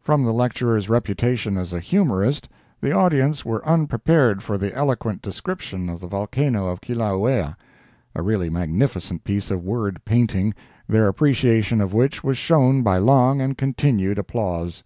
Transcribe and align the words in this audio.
From 0.00 0.22
the 0.22 0.32
lecturer's 0.32 0.88
reputation 0.88 1.56
as 1.56 1.72
a 1.72 1.80
humorist, 1.80 2.48
the 2.80 2.92
audience 2.92 3.44
were 3.44 3.66
unprepared 3.66 4.40
for 4.40 4.56
the 4.56 4.72
eloquent 4.72 5.20
description 5.20 5.88
of 5.90 5.98
the 5.98 6.06
volcano 6.06 6.68
of 6.68 6.80
Kilauea, 6.80 7.56
a 8.14 8.22
really 8.22 8.48
magnificent 8.50 9.24
piece 9.24 9.50
of 9.50 9.64
word 9.64 10.00
painting, 10.04 10.54
their 10.88 11.08
appreciation 11.08 11.80
of 11.80 11.92
which 11.92 12.22
was 12.22 12.38
shown 12.38 12.84
by 12.84 12.98
long 12.98 13.40
and 13.40 13.58
continued 13.58 14.16
applause. 14.16 14.84